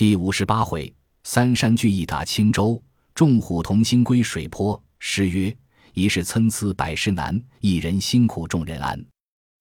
[0.00, 0.90] 第五十八回，
[1.24, 2.82] 三山聚义打青州，
[3.14, 4.82] 众虎同心归水泊。
[4.98, 5.54] 诗曰
[5.92, 8.98] ：“一世参差百事难，一人辛苦众人安。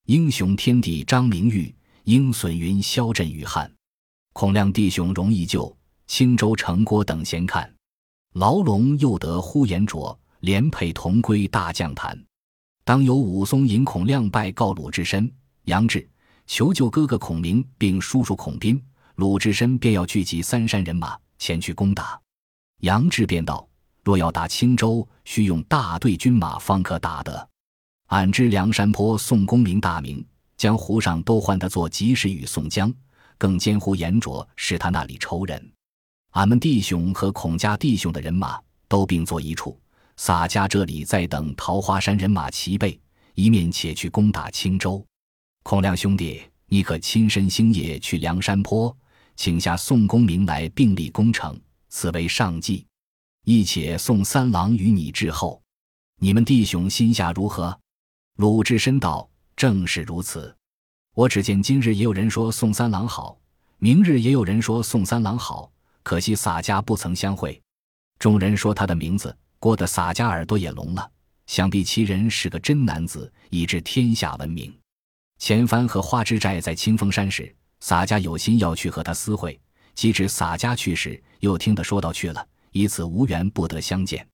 [0.05, 1.75] 英雄天地张明玉，
[2.05, 3.69] 鹰隼云霄震雨汉。
[4.31, 7.69] 孔亮弟兄容易救，青州城郭等闲看。
[8.35, 12.17] 牢笼又得呼延灼，连配同归大将坛。
[12.85, 15.29] 当有武松引孔亮拜告鲁智深、
[15.65, 16.09] 杨志，
[16.47, 18.81] 求救哥哥孔明，并叔叔孔斌。
[19.19, 22.17] 鲁智深便要聚集三山人马前去攻打。
[22.79, 23.67] 杨志便道。
[24.01, 27.49] 若要打青州，需用大队军马方可打得。
[28.07, 32.91] 俺知梁山坡宋公明大名，江湖上都唤他做及时雨宋江，
[33.37, 35.69] 更兼呼严卓是他那里仇人。
[36.29, 38.57] 俺们弟兄和孔家弟兄的人马
[38.87, 39.77] 都并作一处，
[40.15, 42.97] 洒家这里在等桃花山人马齐备，
[43.35, 45.05] 一面且去攻打青州。
[45.63, 48.95] 孔亮兄弟，你可亲身星夜去梁山坡，
[49.39, 51.57] 请下宋公明来并立攻城，
[51.87, 52.85] 此为上计。
[53.45, 55.63] 亦且送三郎与你致后，
[56.19, 57.79] 你们弟兄心下如何？
[58.35, 60.53] 鲁智深道：“正是如此。
[61.15, 63.39] 我只见今日也有人说宋三郎好，
[63.77, 65.71] 明日也有人说宋三郎好，
[66.03, 67.61] 可惜洒家不曾相会。
[68.19, 71.11] 众人说他的名字，郭的洒家耳朵也聋了。
[71.47, 74.77] 想必其人是个真男子，以致天下闻名。
[75.37, 79.59] 前番和花之寨在清风山时，洒家有心要去和他私会，
[79.95, 84.27] 即使洒家去时，又听得说道去了。”以此无缘不得相见，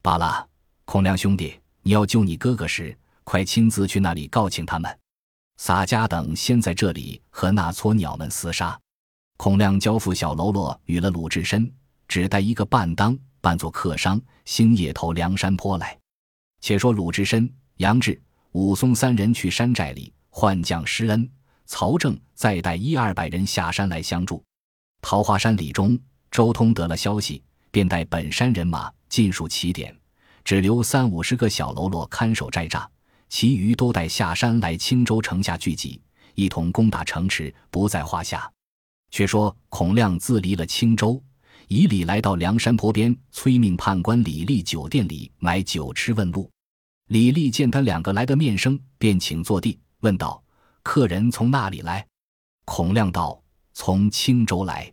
[0.00, 0.48] 罢了。
[0.86, 4.98] 孔亮兄弟，你要救你哥哥时，快亲自去那里告请他们。
[5.58, 8.80] 洒家等先在这里和那撮鸟们厮杀。
[9.36, 11.70] 孔亮交付小喽啰与了鲁智深，
[12.08, 15.94] 只带一个伴当，扮作客商，星夜投梁山坡来。
[16.62, 18.18] 且说鲁智深、杨志、
[18.52, 21.30] 武松三人去山寨里换将施恩，
[21.66, 24.42] 曹正再带一二百人下山来相助。
[25.00, 25.98] 桃花山李中，
[26.30, 27.42] 周通得了消息。
[27.70, 29.92] 便带本山人马尽数起点，
[30.44, 32.86] 只留三五十个小喽啰看守寨栅，
[33.28, 36.00] 其余都带下山来青州城下聚集，
[36.36, 38.48] 一同攻打城池，不在话下。
[39.10, 41.20] 却说孔亮自离了青州，
[41.66, 46.48] 以礼来到梁山坡边，催命判官李立酒店里买酒吃问路。
[47.08, 50.40] 李立见他两个来的面生，便请坐地，问道
[50.84, 52.06] ：“客人从哪里来？”
[52.64, 53.42] 孔亮道
[53.74, 54.92] ：“从青州来。”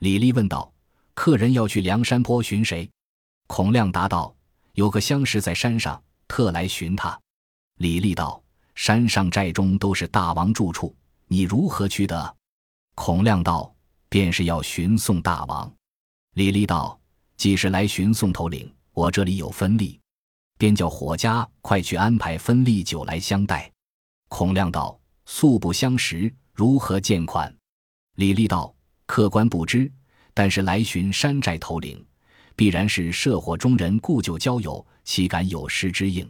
[0.00, 0.70] 李立问道。
[1.16, 2.90] 客人要去梁山坡寻谁？
[3.46, 4.34] 孔亮答道
[4.74, 7.16] ：“有个相识在山上，特来寻他。”
[7.78, 8.42] 李立道
[8.74, 10.92] ：“山上寨中都是大王住处，
[11.28, 12.36] 你如何去得？”
[12.96, 13.72] 孔亮道
[14.10, 15.72] ：“便是要寻送大王。”
[16.34, 16.98] 李立道
[17.38, 20.00] ：“既是来寻送头领，我这里有分例，
[20.58, 23.70] 便叫伙家快去安排分例酒来相待。”
[24.26, 27.54] 孔亮道：“素不相识，如何见款？”
[28.16, 28.74] 李立道
[29.06, 29.90] ：“客官不知。”
[30.36, 32.04] 但是来寻山寨头领，
[32.56, 36.28] 必然是社火中人，故旧交友，岂敢有失之应？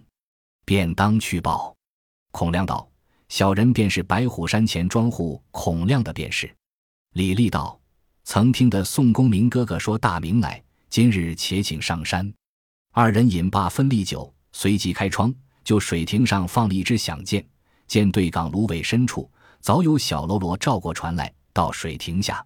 [0.66, 1.74] 便当去报。
[2.30, 2.86] 孔亮道
[3.30, 6.54] ：“小人便是白虎山前庄户孔亮的便是。”
[7.14, 7.80] 李立道
[8.24, 12.30] ：“曾听得宋公明哥哥说大名来，今日且请上山。”
[12.92, 15.34] 二人饮罢分利酒，随即开窗，
[15.64, 17.42] 就水亭上放了一支响箭。
[17.86, 19.30] 见对港芦苇深处，
[19.60, 22.44] 早有小喽啰照过船来，到水亭下。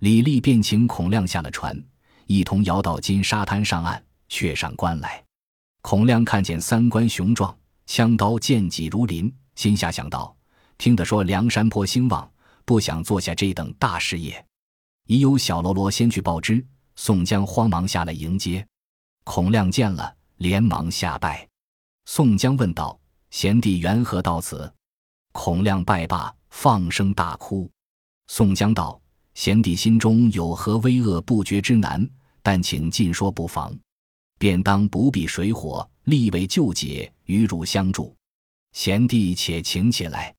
[0.00, 1.78] 李立便请孔亮下了船，
[2.26, 5.22] 一同摇到金沙滩上岸，却上关来。
[5.82, 10.36] 孔亮看见三关雄壮，枪刀剑戟如林，心下想到：
[10.78, 12.30] 听得说梁山坡兴旺，
[12.64, 14.44] 不想做下这等大事业。
[15.06, 16.64] 已有小喽啰先去报知，
[16.96, 18.66] 宋江慌忙下来迎接。
[19.24, 21.48] 孔亮见了，连忙下拜。
[22.04, 22.98] 宋江问道
[23.30, 24.72] ：“贤弟缘何到此？”
[25.32, 27.70] 孔亮拜罢，放声大哭。
[28.26, 29.00] 宋江道。
[29.32, 32.06] 贤弟心中有何危恶不决之难？
[32.42, 33.74] 但请尽说不妨，
[34.38, 38.14] 便当不避水火，立为救解，与汝相助。
[38.72, 40.34] 贤弟且请起来。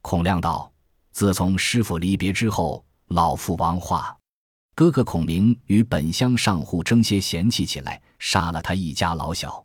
[0.00, 0.72] 孔亮道
[1.12, 4.16] ：“自从师傅离别之后，老父亡化，
[4.74, 9.64] 哥哥孔明与本乡上户争些嫌弃起来，杀了他一家老小。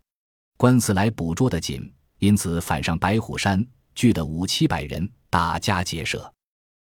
[0.57, 1.91] 官司来捕捉的紧，
[2.25, 3.63] 因此反上白虎山，
[3.93, 6.33] 聚得五七百人，打家劫舍。”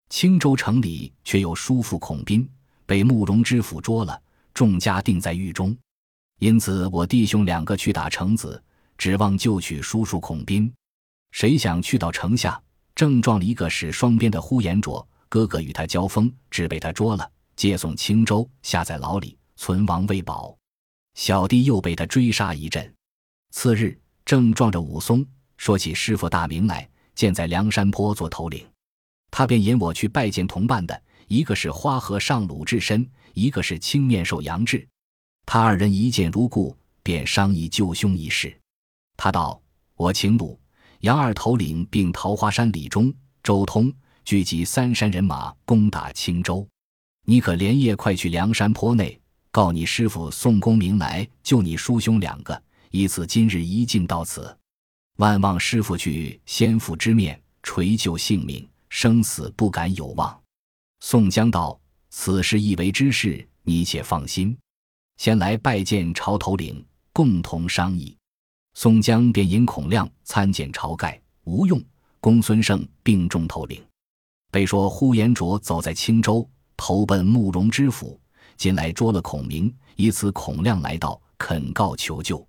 [0.08, 2.48] 青州城里却有叔父孔斌
[2.86, 4.18] 被慕容知府捉了，
[4.54, 5.76] 众家定在狱中，
[6.38, 8.62] 因此我弟兄两个去打城子，
[8.96, 10.72] 指望救取叔叔孔斌。
[11.32, 12.58] 谁想去到城下，
[12.94, 20.56] 正撞了一个使双鞭的呼延灼，哥哥与他交锋，只被他捉了，借送青州，下在牢里，存亡未保。
[21.14, 22.94] 小弟又被他追杀一阵，
[23.50, 25.24] 次日正撞着武松，
[25.58, 28.66] 说起师傅大名来，见在梁山坡做头领。
[29.30, 34.86] 他便引我去拜见同伴的，一个是花和尚鲁智深，一个是青面兽杨志。
[35.44, 38.56] 他二人一见如故，便商议救兄一事。
[39.16, 39.60] 他道
[39.94, 40.58] ：“我请鲁、
[41.00, 43.12] 杨二头领并桃花山李忠、
[43.42, 43.92] 周通
[44.24, 46.66] 聚集三山人马攻打青州，
[47.26, 52.60] 你可连夜快去梁山坡内，告你师傅宋公明来救你叔兄两个，
[52.94, 54.56] 以此今日一尽到此。
[55.16, 60.40] 万望师傅去先父之面垂救性命，生死不敢有望。”
[61.02, 61.76] 宋江道
[62.10, 64.56] ：“此事一为之事，你且放心。”
[65.18, 68.16] 先来拜见朝头领，共同商议。
[68.74, 71.82] 宋江便引孔亮参见晁盖、吴用、
[72.20, 73.84] 公孙胜并众头领。
[74.52, 78.20] 被说呼延灼走在青州，投奔慕容知府，
[78.56, 82.46] 近来捉了孔明，以此孔亮来到，恳告求救。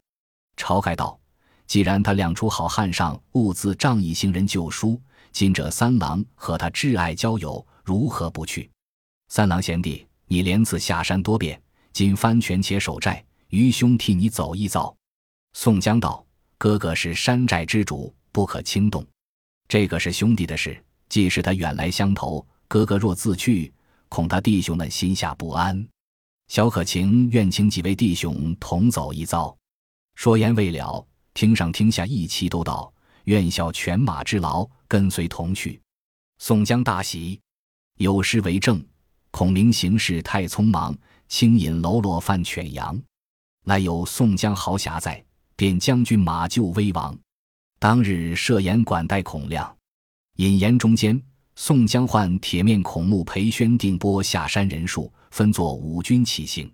[0.56, 1.20] 晁盖道
[1.68, 5.00] ：“既然他亮出好汉上兀自仗义行人救书，
[5.32, 8.70] 今者三郎和他挚爱交友，如何不去？
[9.30, 11.62] 三郎贤弟，你连次下山多变。”
[11.94, 14.94] 今番权且守寨，余兄替你走一遭。
[15.54, 16.26] 宋江道
[16.60, 19.06] ：“哥哥是山寨之主，不可轻动。
[19.70, 20.78] 这个是兄弟的事，
[21.08, 23.74] 既是他远来相投，哥哥若自去，
[24.10, 25.88] 恐他弟兄们心下不安。
[26.50, 29.56] 小可情愿请几位弟兄同走一遭。”
[30.16, 32.92] 说言未了，厅上厅下一齐都道
[33.26, 35.80] ：“愿效犬马之劳，跟随同去。”
[36.40, 37.40] 宋江大喜，
[37.98, 38.84] 有诗为证
[39.32, 40.98] ：“孔明行事太匆忙。”
[41.28, 43.02] 轻饮喽啰犯犬羊，
[43.64, 45.26] 乃有宋江豪侠在，
[45.56, 47.18] 便将军马厩威王。
[47.80, 49.76] 当日设宴管待孔亮，
[50.36, 51.20] 引言中间，
[51.56, 56.72] 宋江唤铁面孔目裴宣定拨下山人数，分作五军起行。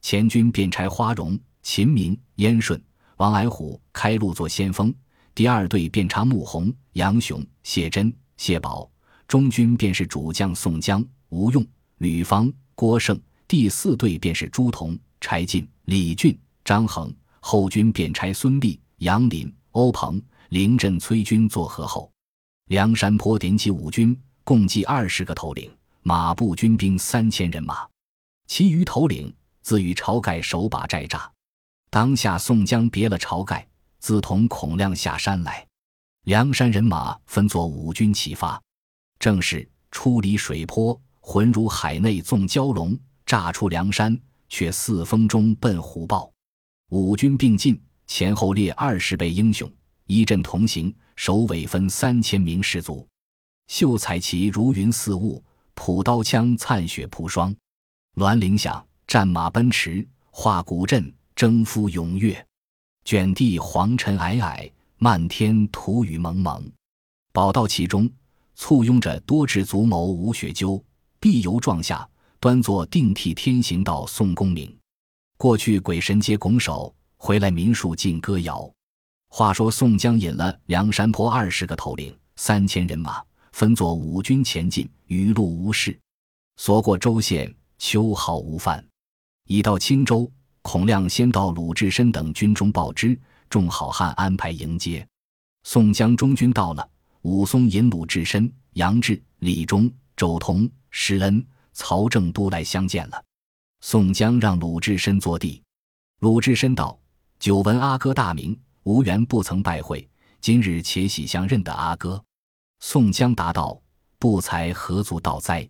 [0.00, 2.82] 前军便差花荣、秦明、燕顺、
[3.16, 4.92] 王矮虎开路做先锋；
[5.34, 8.90] 第二队便差穆弘、杨雄、谢真、谢宝；
[9.26, 11.64] 中军便是主将宋江、吴用、
[11.98, 13.18] 吕方、郭盛。
[13.46, 22.10] 第四队便是朱仝、柴进、李俊、张衡，后军便差孙立、杨林、欧鹏、凌阵、崔军做合后。
[22.68, 25.70] 梁山坡点起五军，共计二十个头领，
[26.02, 27.86] 马步军兵三千人马，
[28.46, 31.28] 其余头领自与晁盖守把寨栅。
[31.92, 33.68] 当下宋江别了晁盖，
[33.98, 35.66] 自同孔亮下山来。
[36.24, 38.58] 梁山人马分作五军齐发，
[39.18, 42.98] 正是出离水坡，浑如海内纵蛟龙。
[43.26, 44.18] 炸出梁山，
[44.48, 46.32] 却四风中奔虎豹。
[46.88, 49.70] 五军并进，前后列二十倍英雄，
[50.06, 50.94] 一阵同行。
[51.16, 53.06] 首尾分三千名士卒，
[53.68, 55.44] 秀彩旗如云似雾，
[55.74, 57.54] 朴刀枪灿雪铺霜。
[58.14, 62.46] 銮铃响，战马奔驰，画鼓阵，征夫踊跃。
[63.04, 66.70] 卷地黄尘皑皑，漫天土雨蒙蒙。
[67.32, 68.10] 宝道其中，
[68.54, 70.82] 簇拥着多智足谋吴学究，
[71.18, 72.08] 必由状下。
[72.38, 74.76] 端坐定替天行道宋公明，
[75.38, 78.68] 过去鬼神皆拱手，回来民庶尽歌谣。
[79.28, 85.96] 话说宋江引了梁山泊二十个头领，三千人马，分作五军前进，余路无事。
[86.56, 88.84] 所过州县，秋毫无犯。
[89.46, 90.28] 已到青州，
[90.62, 93.18] 孔亮先到鲁智深等军中报知，
[93.50, 95.06] 众好汉安排迎接。
[95.64, 96.88] 宋江中军到了，
[97.22, 101.44] 武松引鲁智深、杨志、李忠、周通、施恩。
[101.74, 103.24] 曹正都来相见了，
[103.80, 105.62] 宋江让鲁智深坐地。
[106.20, 107.00] 鲁智深道
[107.40, 110.06] ：“久闻阿哥大名，无缘不曾拜会，
[110.38, 112.22] 今日且喜相认得阿哥。”
[112.80, 113.80] 宋江答道
[114.20, 115.66] ：“不才何足道哉？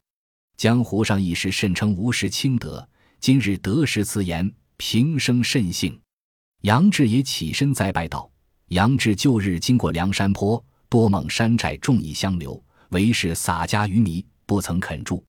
[0.56, 2.86] 江湖上一时甚称无实轻德，
[3.20, 5.98] 今日得时此言，平生甚幸。”
[6.62, 8.30] 杨志也起身再拜道
[8.68, 15.24] ：“杨志旧日经过梁山坡，多蒙山寨众义相留，为是洒家于迷，不曾肯住。”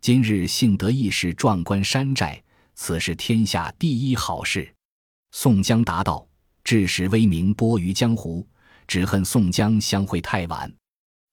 [0.00, 2.42] 今日幸得一时壮观山寨，
[2.74, 4.74] 此是天下第一好事。
[5.32, 6.26] 宋江答道
[6.64, 8.46] ：“致使威名播于江湖，
[8.86, 10.72] 只恨宋江相会太晚。”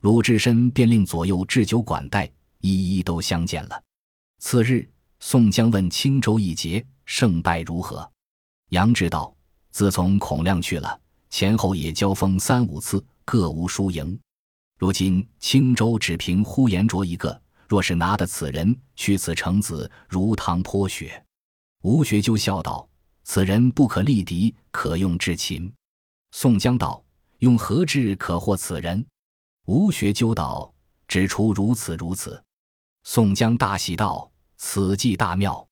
[0.03, 3.81] 鲁智深便令左右置酒管待，一一都相见了。
[4.39, 4.87] 次日，
[5.21, 8.07] 宋江问青州一节胜败如何？
[8.69, 9.35] 杨志道
[9.71, 14.19] ：“自从孔亮去了，前后也交锋三五次，各无输赢。
[14.77, 21.21] 如今青州只凭呼延灼一个。”若是拿得此人去此成子，如汤泼雪。
[21.83, 22.87] 吴学究笑道
[23.25, 25.69] ：“此人不可力敌，可用至擒。”
[26.31, 27.03] 宋江道
[27.39, 29.05] ：“用何智可获此人？”
[29.67, 30.73] 吴学究道
[31.09, 32.41] ：“只出如此如此。”
[33.03, 35.67] 宋江大喜道：“此计大妙！”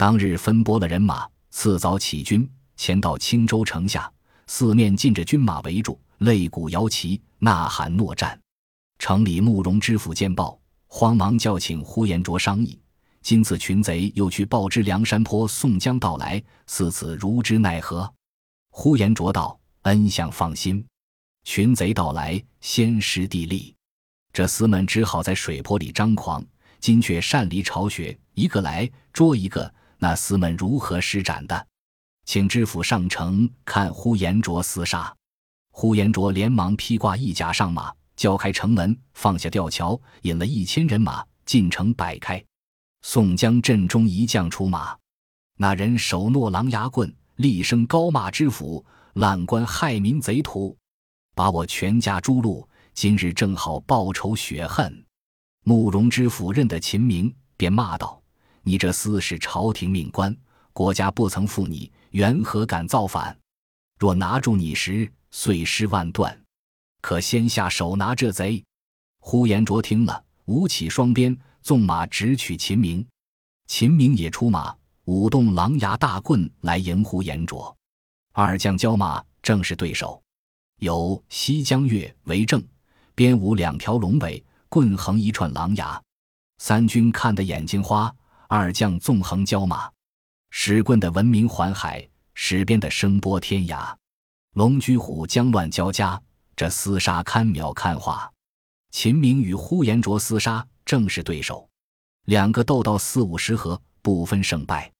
[0.00, 4.10] 当日分拨了人马，次早起军，前到青州城下，
[4.46, 8.40] 四面尽着军马围住，擂鼓摇旗，呐喊诺战。
[8.98, 10.58] 城里慕容知府见报。
[10.86, 12.80] 慌忙叫请呼延灼商议，
[13.20, 18.10] 今次群贼又去报知梁山坡宋江到来，似此如之奈何？”
[18.72, 20.82] 呼延灼道：“恩相放心，
[21.44, 23.76] 群贼到来，先失地利，
[24.32, 26.42] 这厮们只好在水泊里张狂。
[26.80, 31.66] 今却擅离巢穴，一个来捉一个，那厮们如何施展的？
[32.24, 35.14] 请知府上城看呼延灼厮杀。”
[35.70, 42.42] 呼延灼连忙披挂一甲上马，叫开城门，放下吊桥，引了一千人马进城摆开。
[43.02, 44.96] 宋江阵中一将出马，
[45.56, 47.14] 那人手诺狼牙棍。
[47.36, 50.76] 厉声高骂知府滥官害民贼徒，
[51.34, 52.66] 把我全家诛戮。
[52.92, 55.06] 今日正好报仇雪恨。
[55.64, 58.19] 慕容知府认得秦明，便骂道
[58.62, 60.36] ：“你这厮是朝廷命官，
[60.72, 63.36] 国家不曾负你，缘何敢造反？
[63.98, 66.38] 若拿住你时，碎尸万段。
[67.00, 68.62] 可先下手拿这贼。”
[69.22, 73.06] 呼延灼听了，舞起双鞭，纵马直取秦明。
[73.66, 74.74] 秦明也出马。
[75.06, 77.74] 舞动狼牙大棍来迎呼延灼，
[78.32, 80.22] 二将交马正是对手。
[80.78, 82.62] 有西江月为证，
[83.14, 86.00] 鞭舞两条龙尾，棍横一串狼牙。
[86.58, 88.14] 三军看得眼睛花。
[88.52, 89.88] 二将纵横交马，
[90.50, 92.04] 使棍的闻名环海，
[92.34, 93.94] 使鞭的声波天涯。
[94.54, 96.20] 龙驹虎将乱交加，
[96.56, 98.28] 这厮杀堪秒看花。
[98.90, 101.70] 秦明与呼延灼厮杀正是对手，
[102.24, 104.92] 两个斗到四五十合，不分胜败。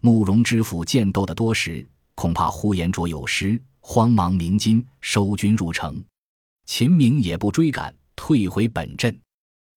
[0.00, 6.00] 慕容知府见斗得多时，恐怕呼延灼有失，慌忙鸣金收军入城。
[6.66, 9.20] 秦明也不追赶，退回本镇。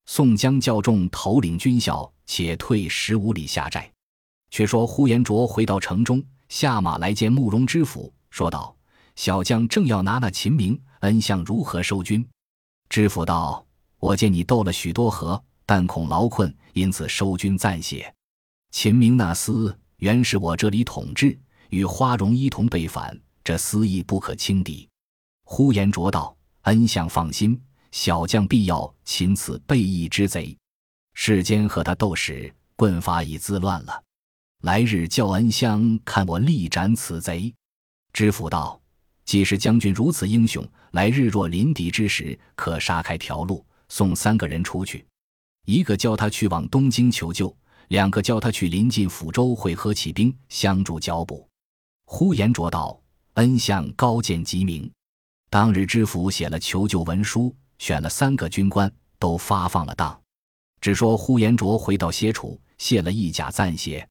[0.05, 3.91] 宋江叫众头领军校，且退十五里下寨。
[4.51, 8.75] 却说呼延灼回到城中，下马来见慕容知府，说道
[9.15, 12.25] ：“小将正要拿那秦明，恩相如何收军？”
[12.89, 13.65] 知府道
[13.99, 18.13] ：“我见你斗了许多合，但恐劳困，因此收军暂歇。
[18.71, 21.39] 秦明那厮。”原是我这里统治，
[21.69, 24.87] 与花荣一同被反，这私意不可轻敌。
[25.45, 27.59] 呼延灼道：“恩相放心，
[27.93, 30.55] 小将必要擒此背义之贼。
[31.15, 34.03] 世间和他斗时，棍法已自乱了。
[34.61, 37.51] 来日叫恩相看我力斩此贼。”
[38.13, 38.79] 知府道
[39.25, 45.05] ：“既是将军如此英雄，来日若临敌之时，可杀开条路，送三个人出去，
[45.65, 47.55] 一个叫他去往东京求救。”
[47.89, 51.47] 两个叫他去临近抚州会合起兵相助剿捕。
[52.05, 52.99] 呼延灼道
[53.35, 54.91] ：“恩相高见极明。”
[55.51, 60.19] 当日知府写了求救文书，选了三个军官，都发放了当。
[60.85, 64.07] 只说呼延灼回到歇处，卸了一甲暂歇。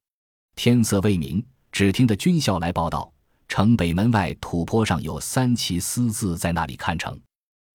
[0.57, 1.41] 天色未明，
[1.71, 3.09] 只听得军校来报道：
[3.47, 7.17] 城北门外土坡上有三骑私自在那里看城，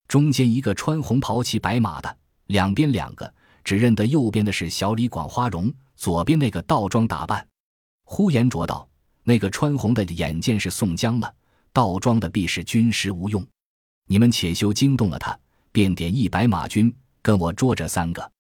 [0.07, 2.15] 中间一个穿红袍骑白马的，
[2.49, 3.33] 两边两个，
[3.65, 5.73] 只认得右边的是小李广花荣。
[5.97, 7.49] 左边那个倒装打扮，
[8.05, 8.87] 呼延灼道
[9.25, 11.35] ：“那个穿红的眼见是宋江了，
[11.73, 13.43] 倒装的必是军师吴用。
[14.09, 15.35] 你们且休惊动了他，
[15.73, 18.31] 便点一百马军跟我捉这三个。”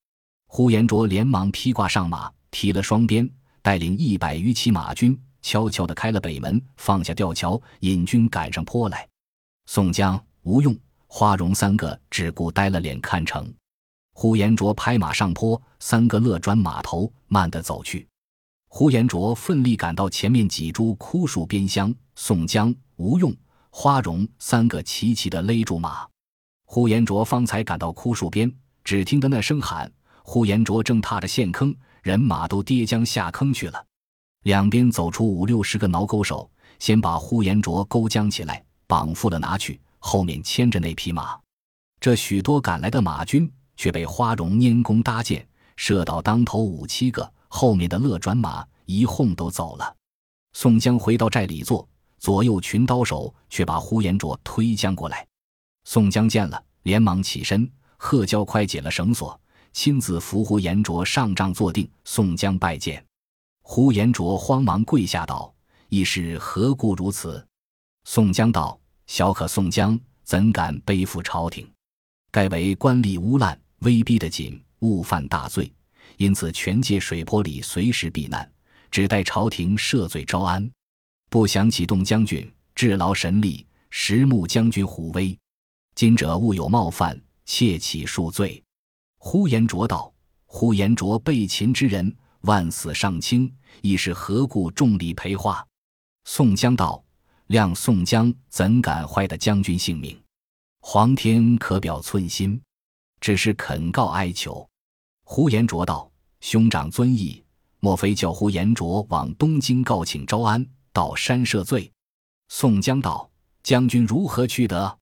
[0.52, 3.30] 呼延灼连忙披挂上马，提了双鞭，
[3.62, 9.08] 带领一百余骑马军，悄悄地开了北门，放下吊桥，引军赶上坡来。
[9.66, 10.76] 宋江、吴用、
[11.06, 13.48] 花荣三个只顾呆了脸看城。
[14.12, 18.04] 呼延灼拍马上坡，三个勒转马头，慢地走去。
[18.66, 23.32] 呼延灼奋力赶到前面几株枯树边厢，宋江、吴用、
[23.70, 26.04] 花荣三个齐齐地勒住马。
[26.64, 28.52] 呼延灼方才赶到枯树边，
[28.82, 29.90] 只听得那声喊，
[30.22, 33.84] 呼延灼正踏着陷坑，人马都跌将下坑去了。
[34.44, 41.38] 两边走出五六十个挠钩手，先把呼延灼勾将起来，绑缚了拿去，后面牵着那匹马。
[42.00, 43.50] 这许多赶来的马军。
[43.80, 49.96] 却被花荣拈弓搭箭，射倒当头五七个，后面的勒转马一哄都走了。
[50.52, 55.26] 宋江回到寨里坐，左右群刀手却把呼延灼推将过来。
[55.84, 59.40] 宋江见了，连忙起身，喝叫快解了绳索，
[59.72, 61.88] 亲自扶呼延灼上帐坐定。
[62.04, 63.04] 宋江拜见，
[63.62, 65.52] 呼延灼慌忙跪下道
[65.88, 67.46] ：“义士何故如此？”
[68.04, 71.70] 宋江道：“小可宋江，怎敢背负朝廷？
[72.30, 75.72] 盖为官吏污滥。”威逼得紧，误犯大罪，
[76.18, 78.46] 因此全借水泊里随时避难，
[78.90, 80.70] 只待朝廷赦罪招安。
[81.30, 85.34] 不想启动将军，治劳神力，实慕将军虎威。
[85.94, 88.62] 今者误有冒犯，切起恕罪。
[89.22, 90.10] 呼延灼道
[90.46, 95.64] ：“呼延灼被擒之人，万死尚轻，亦是何故重礼陪化？”
[96.24, 97.04] 宋江道
[97.48, 100.18] ：“谅宋江怎敢坏的将军性命？
[100.80, 102.60] 皇天可表寸心。”
[103.20, 104.66] 只是恳告哀求，
[105.24, 106.10] 呼延灼道
[106.40, 107.44] ：“兄长尊意，
[107.78, 111.92] 莫非叫呼延灼往东京告请招安，到山赦罪？
[112.48, 113.30] 宋江道
[113.62, 114.98] ：“将军如何去得？”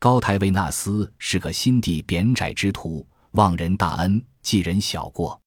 [0.00, 5.40] 高台维纳斯是个心地扁窄之徒，忘人大恩，记人小过。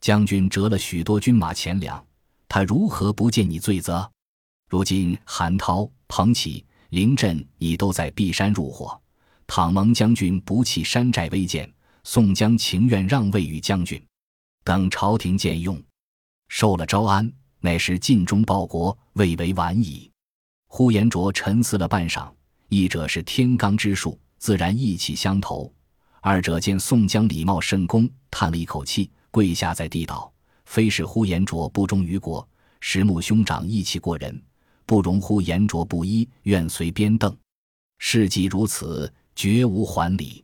[0.00, 2.04] 将军折了许多军马钱粮，
[2.48, 4.08] 他如何不见你罪责？
[4.68, 9.00] 如今韩涛、彭起、凌振已都在碧山入伙，
[9.46, 11.68] 倘蒙将军不弃山寨威厳，
[12.04, 14.00] 宋江情愿让位于将军，
[14.62, 15.82] 等朝廷见用，
[16.48, 20.08] 受了招安，乃是尽忠报国，未为晚矣。
[20.68, 22.30] 呼延灼沉思了半晌。
[22.68, 25.72] 一者是天罡之术，自然意气相投；
[26.26, 30.32] 二者见宋江礼貌甚恭，叹了一口气，跪下在地道
[30.64, 32.48] ：“非是呼延灼不忠于国，
[32.80, 34.42] 实木兄长义气过人，
[34.86, 37.36] 不容呼延灼不依，愿随边邓。
[37.98, 40.42] 事既如此，绝无还礼。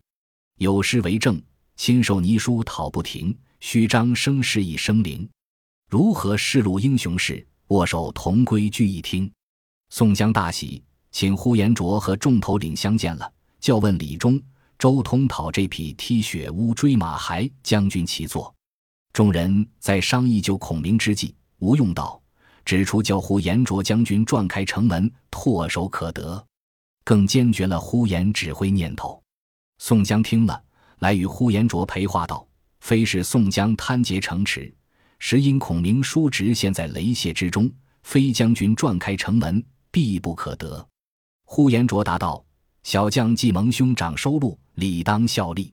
[0.59, 1.41] 有诗为证：
[1.77, 5.27] 亲手泥书讨不停，虚张声势一声灵。
[5.89, 7.43] 如何示露英雄事？
[7.69, 9.33] 握手同归聚一厅。”
[9.89, 10.83] 宋江大喜。
[11.11, 14.39] 请呼延灼和众头领相见了，叫问李忠、
[14.81, 18.55] 周通讨这匹踢雪乌追马孩将军其坐。
[19.13, 22.19] 众人在商议救孔明之际，吴用道
[22.65, 26.43] ：“指出叫呼延灼将军转开城门，唾手可得。”
[27.05, 29.23] 更坚决了呼延指挥念头。
[29.77, 30.59] 宋江听了，
[31.01, 32.49] 来与呼延灼陪话道
[32.81, 34.75] ：“非是宋江贪劫城池，
[35.19, 37.71] 实因孔明叔侄陷在雷泄之中，
[38.03, 40.89] 非将军转开城门，必不可得。”
[41.45, 42.43] 呼延灼答道
[42.83, 45.73] ：“小将既蒙兄长收录，理当效力。”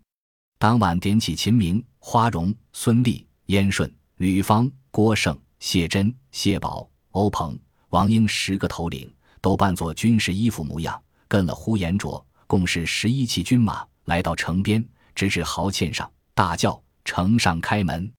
[0.59, 7.57] 当晚点起秦明、花荣、孙立、燕顺、吕方、郭盛、谢珍、谢宝、欧鹏、
[7.89, 14.83] 王英十个头领，都扮作军事衣服模样，跟了呼延灼，共是十一骑军马，来到城边，
[15.15, 18.11] 直至壕堑上，大叫：“城上开门！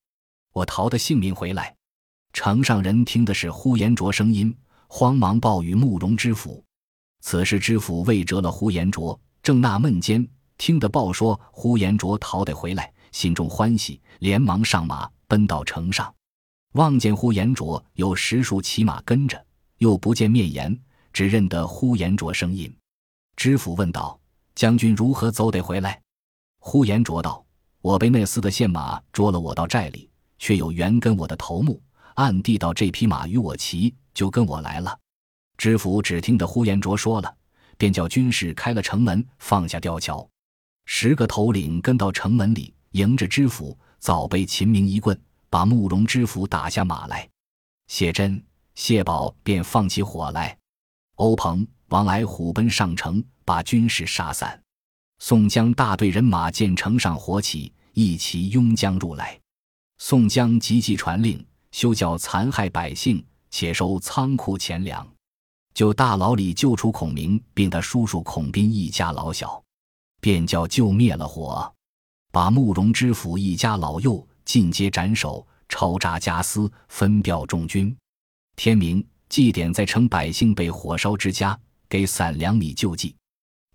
[0.53, 1.75] 我逃的性命回来！”
[2.33, 6.65] 城上人听的是呼延灼声音，慌忙报与慕容知府。
[7.21, 10.27] 此时知府未折了呼延灼，正纳闷间，
[10.59, 16.13] 听得报说呼延灼逃得回来，心中欢喜，连忙上马奔到城上，
[16.75, 19.43] 望见呼延灼有十数骑马跟着，
[19.79, 20.79] 又不见面颜，
[21.13, 22.73] 只认得呼延灼声音。
[23.37, 24.19] 知府问道
[24.57, 26.01] ：“将军如何走得回来？”
[26.59, 27.45] 呼延灼道
[27.81, 31.81] ：“我被那厮的县马捉了，我到寨里，却有缘跟我的头目，
[32.15, 34.99] 暗地到这匹马与我骑，就跟我来了。”
[35.57, 37.33] 知府只听得呼延灼说了，
[37.77, 40.29] 便叫军士开了城门，放下吊桥。
[40.91, 45.17] 十个头领跟到城门里，迎着知府，早被秦明一棍
[45.51, 47.29] 把慕容知府打下马来。
[47.89, 48.43] 谢珍、
[48.75, 50.57] 谢宝便放起火来。
[51.17, 54.59] 欧鹏、王来虎奔上城，把军士杀散。
[55.19, 59.39] 宋江大队人马见城上火起，一齐拥将入来。
[59.99, 65.07] 宋江急急传令，休教残害百姓，且收仓库钱粮。
[65.75, 69.63] 就大牢里救出孔明，并他叔叔孔斌一家老小，
[70.21, 71.73] 便叫救灭了火，
[72.31, 77.97] 把慕容知府一家老幼尽皆斩首，抄扎家私，分表众军。
[78.57, 83.15] 天明，祭典在城百姓被火烧之家，给散粮米救济，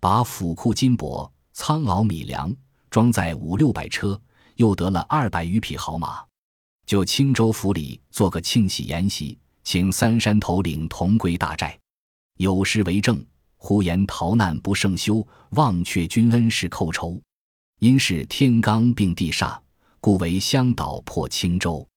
[0.00, 2.54] 把府库金帛、仓廒米粮
[2.90, 4.20] 装在五六百车，
[4.56, 6.22] 又得了二百余匹好马，
[6.86, 11.78] 就青州府里做个庆喜筵席，请三山头领同归大寨。
[12.36, 13.24] 有诗为证：
[13.64, 17.18] 呼延逃难不胜羞，忘却君恩是寇仇。
[17.80, 19.58] 因是天罡并地煞，
[20.00, 21.88] 故为香岛破青州。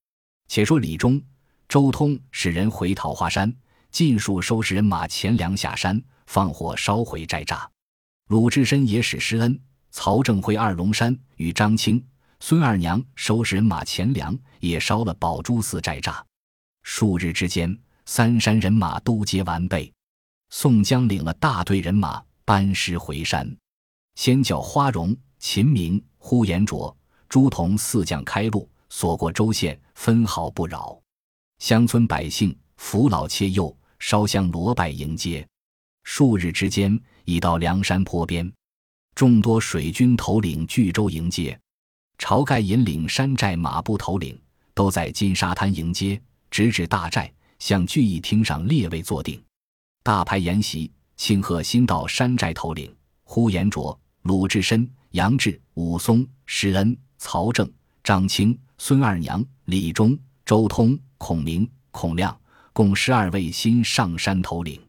[0.47, 1.21] 且说李忠、
[1.67, 3.53] 周通使人回桃花山，
[3.91, 7.67] 尽数收拾人马钱粮下山，放火烧毁寨栅。
[8.29, 9.59] 鲁智深也使施恩，
[9.91, 12.01] 曹正回二龙山与张青、
[12.39, 16.17] 孙二娘收拾人马钱粮，也烧了宝珠寺寨栅。
[16.83, 19.91] 数日之间，三山人马都皆完备。
[20.49, 23.55] 宋江领了大队人马班师回山，
[24.15, 26.95] 先叫花荣、秦明、呼延灼、
[27.27, 30.97] 朱仝四将开路，所过州县，分毫不扰。
[31.59, 35.45] 乡村百姓扶老切幼，烧香罗拜迎接。
[36.03, 38.49] 数日之间，已到梁山坡边，
[39.15, 41.59] 众多水军头领聚州迎接。
[42.17, 44.39] 晁盖引领山寨马步头领
[44.73, 49.43] 都在金沙滩迎接，直至大寨，向聚义厅上列位坐定。
[50.07, 57.69] 大排筵席，庆贺新到山寨头领呼延灼、鲁智深、杨志、武松、施恩、曹正、
[58.01, 62.39] 张青、孙二娘、李忠、周通、孔明、孔亮，
[62.71, 64.81] 共十二位新上山头领。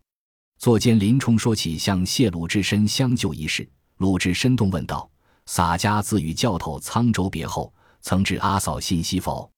[0.56, 3.68] 座间，林冲说起向谢鲁智深相救一事。
[3.96, 5.10] 鲁智深动问道
[5.46, 9.50] ：“洒家自与教头沧州别后，曾知阿嫂信息否？”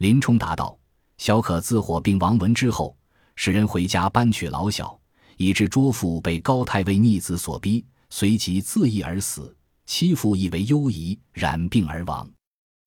[0.00, 0.78] 林冲答道
[1.16, 2.94] ：“小可自火并王文之后，
[3.40, 4.98] 使人回家搬娶老小，
[5.36, 9.56] 以致卓父被高太尉逆子所逼，随即自缢而死。
[9.86, 12.28] 妻父亦为忧疑，染病而亡。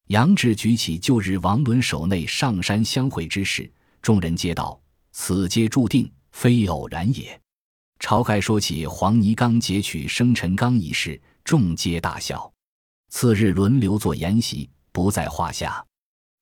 [0.07, 4.77] 杨志举起旧日王伦手内上山相会之事，众人皆道
[5.13, 7.39] ：“此皆注定，非偶然也。”
[8.01, 12.51] 晁盖说起黄泥冈劫取生辰纲一事，众皆大笑。
[13.07, 15.81] 次日轮流做筵席，不在话下。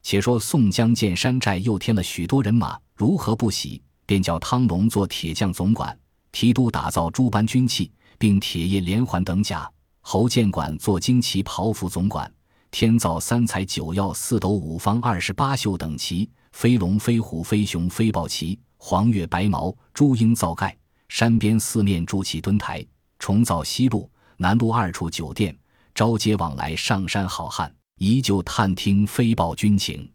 [0.02, 3.80] 且说宋江见山寨又添了许多人马，如何不喜？
[4.10, 5.96] 便叫汤龙做铁匠总管，
[6.32, 9.72] 提督打造诸般军器，并铁叶连环等甲。
[10.02, 12.34] 侯建管做旌旗袍服总管，
[12.72, 20.76] 天造三彩九曜四斗五方二十八宿等旗，飞龙飞虎飞熊飞豹旗，黄月白毛朱鹰造盖，
[21.10, 22.84] 山边四面筑起墩台，
[23.20, 25.56] 重造西路南路二处酒店，
[25.94, 30.12] 招接往来上山好汉，依旧探听飞豹军情。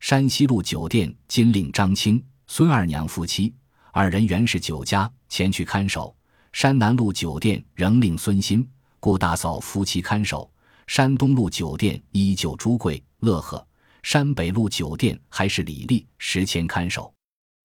[0.00, 2.20] 山西路酒店今令张青、
[2.50, 3.54] 孙二娘夫妻
[3.92, 6.14] 二人原是酒家，前去看守；
[6.52, 8.66] 山南路酒店仍令孙新。
[9.00, 10.50] 顾大嫂夫妻看守，
[10.86, 13.64] 山东路酒店依旧朱贵、乐呵；
[14.02, 17.12] 山北路酒店还是李丽、石谦看守。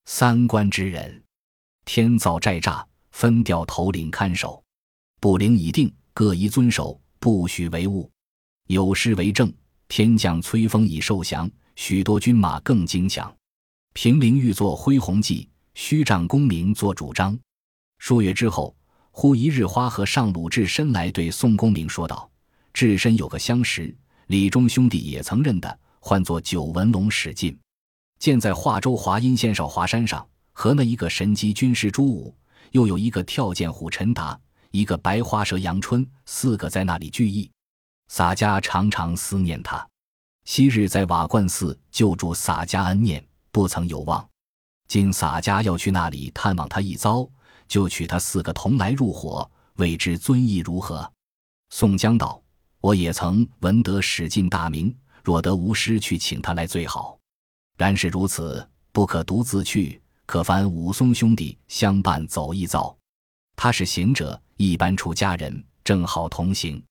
[0.06, 1.24] 三关之人，
[1.86, 4.62] 天造寨栅，分调头领看守。
[5.22, 8.12] 布令已定，各宜遵守，不许违误。
[8.68, 9.52] 有诗为证：
[9.88, 13.34] 天降催风已受降，许多军马更精强。
[13.94, 17.38] 平陵欲作恢弘计，虚仗功名做主张。
[18.00, 18.76] 数月之后。
[19.16, 22.28] 忽一日，花和尚鲁智深来对宋公明说道
[22.74, 27.56] ：“智深有个相识，李忠兄弟也曾认得，唤作九纹龙史进，
[28.18, 30.28] 建在华州华阴县少华山上。
[30.52, 32.36] 和那一个神机军师朱武，
[32.72, 34.36] 又有一个跳涧虎陈达，
[34.72, 37.48] 一个白花蛇杨春，四个在那里聚义。
[38.08, 39.88] 洒家常常思念他，
[40.46, 43.24] 昔日在瓦罐寺救助洒家恩念，
[43.54, 44.28] 不曾有望。
[44.90, 47.26] 今洒家要去那里探望他一遭。”
[47.66, 51.10] 就取他四个同来入伙，未知尊意如何？
[51.70, 52.40] 宋江道
[52.82, 57.18] ：“我也曾闻得史进大名，若得无师去请他来最好。
[57.78, 62.96] 然是如此，不可独自去，可烦武松兄弟相伴走一遭。
[63.56, 66.84] 他是行者，一般出家人，正好同行。”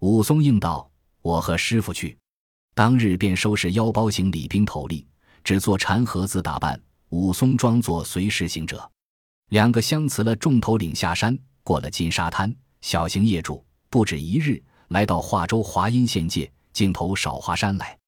[0.00, 0.88] 武松应道
[1.22, 2.16] ：“我和师傅去。”
[2.74, 5.04] 当日便收拾腰包行李兵头笠，
[5.44, 6.80] 只做禅盒子打扮。
[7.10, 8.88] 武松装作随侍行者。
[9.48, 17.98] 两个相辞了众头领下山，过了金沙滩，小行夜住，不止一日，来到华州华阴县界，径投少华山来。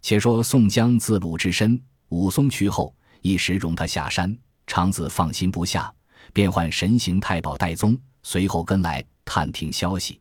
[0.00, 4.34] 且说宋江自鲁智深、武松去后，一时容他下山，
[4.66, 5.92] 长子放心不下，
[6.32, 10.18] 便唤神行太保戴宗随后跟来探听消息。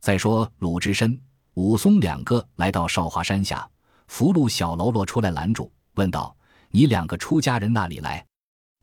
[0.00, 1.20] 再说鲁智深、
[1.54, 3.68] 武松两个来到少华山下，
[4.08, 6.34] 福禄小喽啰出来拦住，问道
[6.70, 8.24] ：“你两个出家人那里来？”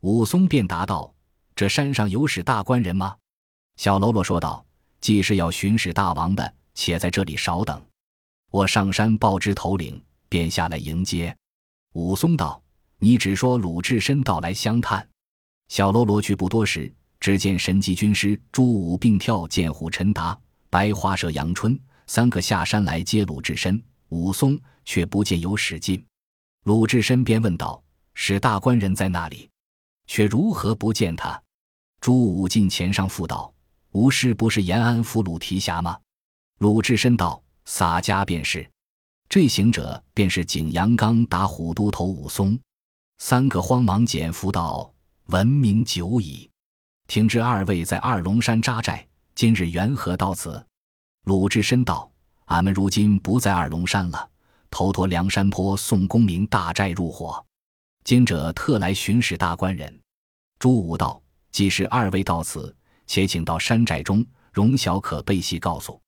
[0.02, 1.12] 武松便答道。
[1.56, 3.16] 这山上有使大官人吗？
[3.76, 4.64] 小喽啰说道
[5.00, 7.82] ：“既是要巡视大王的，且在这里少等。
[8.50, 9.98] 我上山报知头领，
[10.28, 11.34] 便下来迎接。”
[11.94, 12.62] 武松道
[13.00, 15.08] ：“你只说鲁智深到来相探。”
[15.68, 23.82] 小喽啰去不多时，只见神机军师朱武并跳剑虎陈达、白花蛇杨春三个下山来接鲁智深。
[24.10, 26.04] 武松却不见有使进，
[26.66, 27.80] 鲁智深便问道
[28.14, 29.48] ：“使大官人在那里？
[30.08, 31.40] 却如何不见他？”
[32.02, 33.54] 朱武进前上复道
[33.94, 35.96] ：“吴师不是延安府鲁提辖吗？”
[36.58, 38.68] 鲁智深道：“洒家便是。”
[39.30, 42.58] 这行者便是景阳冈打虎都头武松。
[43.18, 44.92] 三个慌忙减服道
[45.26, 46.50] ：“闻名久矣，
[47.06, 50.66] 听知二位在二龙山扎寨，今日缘何到此？”
[51.26, 52.10] 鲁智深道
[52.46, 54.28] ：“俺们如今不在二龙山了，
[54.76, 57.42] 头托梁山坡宋公明大寨入伙，
[58.04, 59.98] 今者特来巡视大官人。”
[60.60, 61.18] 朱武道。
[61.50, 65.98] 既是二位到此，且请到山寨中，容小可背细告诉。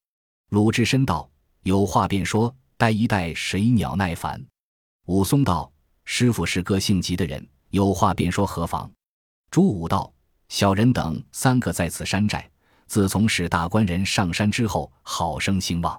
[0.51, 1.27] 鲁智深道
[1.65, 4.45] ：“有话便说，待一待，水鸟耐烦。”
[5.09, 5.73] 武松道
[6.05, 8.93] ：“师傅是个性急的人，有话便说，何妨？”
[9.51, 10.13] 朱武道
[10.51, 12.47] ：“小人等三个在此山寨，
[12.87, 15.99] 自从使大官人上山之后，好生兴旺。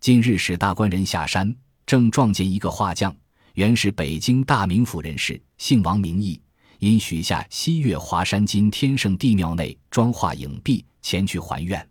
[0.00, 1.54] 近日使大官人下山，
[1.88, 3.16] 正撞见一个画匠，
[3.54, 6.38] 原是北京大名府人士，姓王名义。”
[6.80, 11.88] 因许下西岳华山金天圣地庙内装画影壁，前去还愿。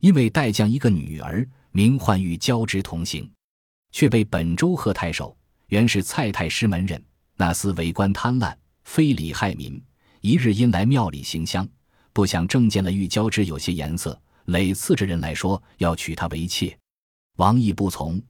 [0.00, 3.28] 因为待将一个女儿，名唤玉，交织同行，
[3.92, 5.34] 却被本州贺太守，
[5.68, 7.02] 原是蔡太师门人，
[7.34, 9.82] 那厮为官贪婪，非礼害民。
[10.20, 11.66] 一日因来庙里行香，
[12.12, 16.78] 不想正见了玉交织有些颜色，累刺着人来说要娶她为妾。
[17.36, 18.20] 王毅不从，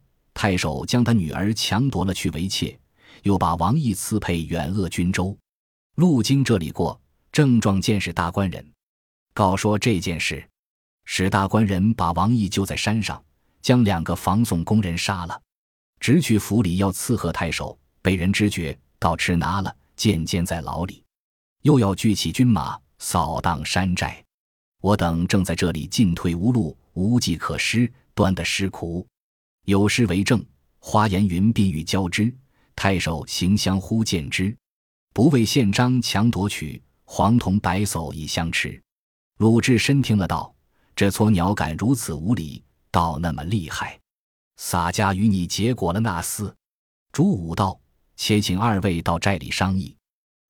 [0.40, 2.74] 太守将他女儿强夺了去为妾。
[3.24, 5.36] 又把王毅赐配远鄂军州。
[5.96, 6.98] 路经这里过，
[7.30, 8.66] 正撞见史大官人，
[9.34, 10.42] 告说这件事。
[11.04, 13.22] 使大官人把王毅救在山上，
[13.60, 15.38] 将两个防送工人杀了，
[15.98, 21.04] 直去府里要刺贺太守，被人知觉，倒吃拿了，渐渐在牢里。
[21.60, 24.24] 又要聚起军马，扫荡山寨。
[24.80, 29.06] 我等正在这里进退无路，无计可施，端的失苦。
[29.64, 30.44] 有诗为证：
[30.78, 32.34] 花颜云鬓欲交织，
[32.74, 34.56] 太守行相忽见之。
[35.12, 38.80] 不为宪章强夺取，黄铜白叟以相持。
[39.38, 40.54] 鲁智深听了道
[40.96, 43.98] ：“这撮鸟敢如此无礼，倒那么厉害。
[44.56, 46.52] 洒家与你结果了那厮。”
[47.12, 47.80] 朱武道
[48.16, 49.96] ：“且请二位到寨里商议。”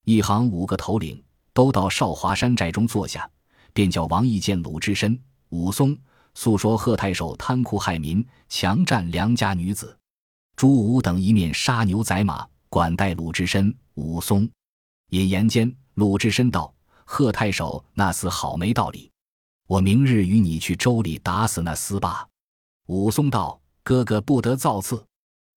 [0.05, 3.31] 一行五个头领都到少华山寨中坐下。
[3.73, 5.17] 便叫王义见鲁智深、
[5.51, 5.97] 武松，
[6.35, 9.97] 诉说贺太守贪酷害民、强占良家女子。
[10.57, 14.49] 朱武等一面杀牛宰马，管待鲁智深、武松。
[15.11, 16.73] 引言间，鲁智深道
[17.05, 19.11] ：“贺太守那厮好没道理，
[19.67, 22.27] 我明日与你去州里打死那厮吧。”
[22.87, 25.05] 武松道：“哥哥不得造次，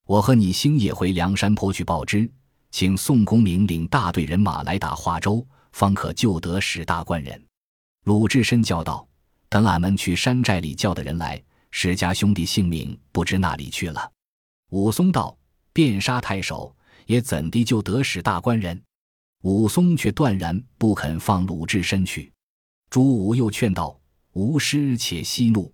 [0.07, 2.31] 我和你星夜回梁山坡去报知，
[2.71, 7.45] 请宋公明领大队人马来打华州，方可救得史大官人。”
[8.05, 9.07] 鲁智深叫道
[9.53, 11.39] ：“等俺们去山寨里叫的人来，
[11.69, 14.11] 史家兄弟性命不知哪里去了。”
[14.73, 15.37] 武松道
[15.71, 18.81] ：“便杀太守，也怎地就得史大官人？”
[19.45, 22.33] 武松却断然不肯放鲁智深去。
[22.89, 23.95] 朱武又劝道
[24.33, 25.71] ：“无师且息怒。”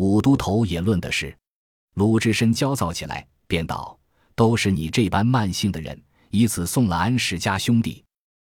[0.00, 1.36] 武都头也论的是。
[1.96, 4.00] 鲁智深焦躁起来，便道
[4.34, 8.02] ：“都是你这般慢性的人，以此送了俺史家兄弟，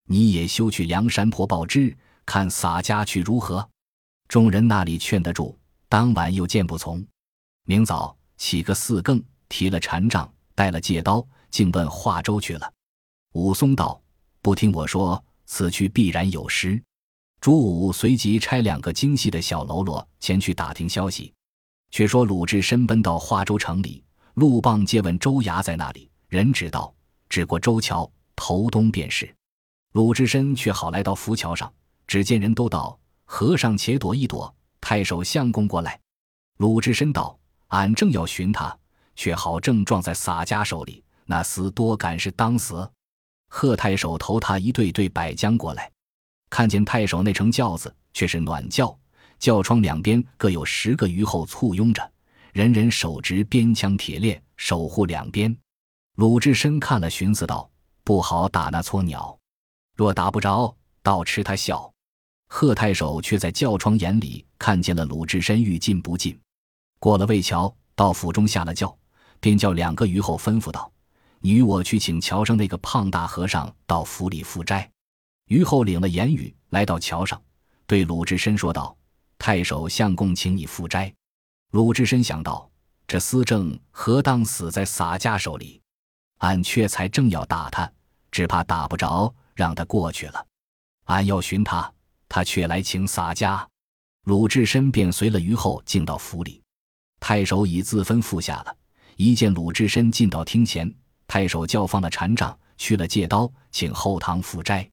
[0.09, 3.71] 你也休去梁山坡报知。”看洒家去如何？
[4.29, 5.57] 众人那里劝得住？
[5.89, 7.05] 当晚又见不从。
[7.65, 12.73] 明早起个四更，提了禅杖，带了戒刀，竟奔华州去了。
[13.35, 14.01] 武松道
[14.43, 16.83] ：“不听我说，此去必然有失。”
[17.41, 21.33] 朱武随即差两个精细的小喽啰前去打听消息。
[21.93, 24.03] 却说鲁智深奔到华州城里，
[24.35, 26.93] 路傍借问州衙在那里，人指道
[27.29, 29.33] ：“只过州桥头东便是。”
[29.95, 31.73] 鲁智深却好来到浮桥上。
[32.07, 36.01] 只见人都道：“和尚且躲一躲，太守相公过来。”
[36.57, 38.75] 鲁智深道：“俺正要寻他，
[39.15, 41.05] 却好正撞在洒家手里。
[41.27, 42.91] 那厮多敢是当死。”
[43.51, 45.91] 贺太守头他一对对摆将过来，
[46.51, 48.97] 看见太守那乘轿子却是暖轿，
[49.39, 52.13] 轿窗两边各有十个虞后簇拥着，
[52.53, 55.57] 人人手执边枪铁链守护两边。
[56.17, 57.71] 鲁智深看了，寻思道
[58.03, 59.39] ：“不好打那撮鸟，
[59.95, 61.93] 若打不着，倒吃他笑。”
[62.49, 66.39] 贺太守却在轿窗眼里看见了鲁智深欲进不进，
[66.99, 68.97] 过了渭桥，到府中下了轿，
[69.41, 70.91] 便叫两个虞后吩咐道
[71.41, 74.89] ：“你与我去请桥上那个胖大和尚到府里赴斋。”
[75.49, 77.41] 虞后领了言语，来到桥上，
[77.87, 78.97] 对鲁智深说道
[79.39, 81.13] ：“太守相公请你赴斋。”
[81.73, 82.71] 鲁智深想到，
[83.07, 85.81] 这司正何当死在洒家手里？
[86.39, 87.91] 俺却才正要打他，
[88.31, 90.47] 只怕打不着，让他过去了。
[91.05, 91.93] 俺要寻他。
[92.29, 93.67] 他却来请洒家，
[94.25, 96.61] 鲁智深便随了虞后进到府里。
[97.21, 98.77] 太守已自吩咐下了，
[99.17, 100.93] 一见鲁智深进到厅前，
[101.27, 104.89] 太守叫放了禅杖，去了借刀，请后堂赴斋。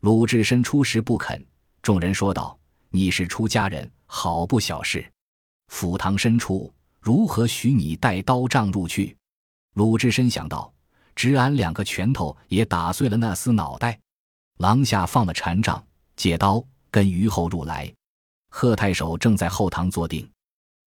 [0.00, 1.44] 鲁智深初时不肯，
[1.82, 2.58] 众人说道
[2.90, 5.06] ：“你是出家人，好不小事。
[5.68, 9.16] 府堂深处，如何许你带刀杖入去？”
[9.74, 10.72] 鲁智深想到，
[11.14, 14.00] 只俺两个拳头也打碎了那厮脑袋。
[14.58, 15.84] 廊下放了禅杖。
[16.16, 17.92] 借刀跟虞后入来，
[18.50, 20.28] 贺太守正在后堂坐定，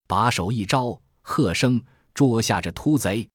[0.06, 1.82] 把手一招，喝声
[2.14, 3.28] ：“捉下这秃贼！”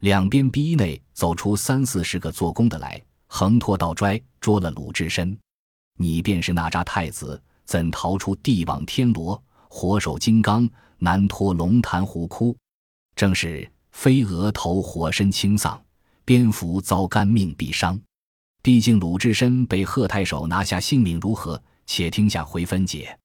[0.00, 5.36] 两边逼内走出三四十个做工的来，横拖倒拽，捉了鲁智深。
[5.96, 9.42] 你便是那吒太子，怎逃出地网天罗？
[9.68, 12.56] 火手金刚难脱龙潭虎窟。
[13.16, 15.80] 正是飞蛾投火身轻丧，
[16.24, 18.00] 蝙蝠遭肝命必伤。
[18.62, 21.60] 毕竟鲁智深被贺太守拿下性命如何？
[21.88, 23.18] 且听下回分解。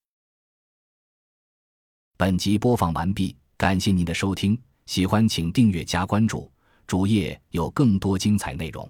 [2.16, 6.50] 本集播放完毕，感谢您的收听，喜欢请订阅加关注，
[6.88, 8.90] 主页有更多精彩内容。